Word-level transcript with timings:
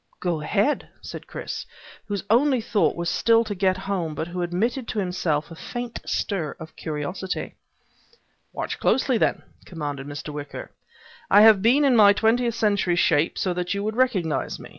"Go 0.19 0.41
ahead," 0.41 0.89
said 0.99 1.27
Chris, 1.27 1.67
whose 2.07 2.23
only 2.27 2.59
thought 2.59 2.95
was 2.95 3.07
still 3.07 3.43
to 3.43 3.53
get 3.53 3.77
home 3.77 4.15
but 4.15 4.29
who 4.29 4.41
admitted 4.41 4.87
to 4.87 4.97
himself 4.97 5.51
a 5.51 5.55
faint 5.55 5.99
stir 6.07 6.55
of 6.59 6.75
curiosity. 6.75 7.53
"Watch 8.51 8.79
closely 8.79 9.19
then," 9.19 9.43
commanded 9.63 10.07
Mr. 10.07 10.29
Wicker. 10.29 10.71
"I 11.29 11.41
have 11.41 11.61
been 11.61 11.85
in 11.85 11.95
my 11.95 12.13
twentieth 12.13 12.55
century 12.55 12.95
shape 12.95 13.37
so 13.37 13.53
that 13.53 13.75
you 13.75 13.83
would 13.83 13.95
recognize 13.95 14.59
me. 14.59 14.69